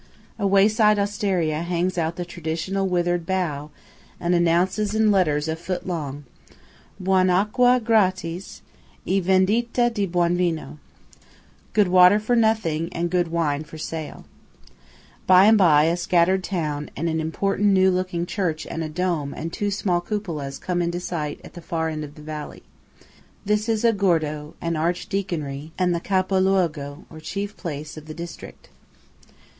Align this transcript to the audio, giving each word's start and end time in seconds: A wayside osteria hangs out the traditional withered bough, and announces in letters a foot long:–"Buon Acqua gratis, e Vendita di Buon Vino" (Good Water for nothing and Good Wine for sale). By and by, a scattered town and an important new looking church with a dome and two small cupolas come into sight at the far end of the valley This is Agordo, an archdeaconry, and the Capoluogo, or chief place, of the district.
A 0.39 0.47
wayside 0.47 0.97
osteria 0.97 1.61
hangs 1.61 1.95
out 1.95 2.15
the 2.15 2.25
traditional 2.25 2.87
withered 2.87 3.23
bough, 3.23 3.69
and 4.19 4.33
announces 4.33 4.95
in 4.95 5.11
letters 5.11 5.47
a 5.47 5.55
foot 5.55 5.85
long:–"Buon 5.85 7.29
Acqua 7.29 7.79
gratis, 7.79 8.63
e 9.05 9.19
Vendita 9.21 9.91
di 9.91 10.07
Buon 10.07 10.35
Vino" 10.35 10.79
(Good 11.73 11.87
Water 11.89 12.17
for 12.19 12.35
nothing 12.35 12.91
and 12.93 13.11
Good 13.11 13.27
Wine 13.27 13.63
for 13.63 13.77
sale). 13.77 14.25
By 15.27 15.45
and 15.45 15.55
by, 15.55 15.83
a 15.83 15.95
scattered 15.95 16.43
town 16.43 16.89
and 16.97 17.07
an 17.07 17.19
important 17.21 17.67
new 17.69 17.91
looking 17.91 18.25
church 18.25 18.65
with 18.65 18.81
a 18.81 18.89
dome 18.89 19.35
and 19.35 19.53
two 19.53 19.69
small 19.69 20.01
cupolas 20.01 20.57
come 20.57 20.81
into 20.81 20.99
sight 20.99 21.39
at 21.43 21.53
the 21.53 21.61
far 21.61 21.89
end 21.89 22.03
of 22.03 22.15
the 22.15 22.23
valley 22.23 22.63
This 23.45 23.69
is 23.69 23.83
Agordo, 23.85 24.55
an 24.61 24.75
archdeaconry, 24.75 25.73
and 25.77 25.93
the 25.93 26.01
Capoluogo, 26.01 27.05
or 27.11 27.19
chief 27.19 27.55
place, 27.55 27.97
of 27.97 28.07
the 28.07 28.15
district. 28.15 28.69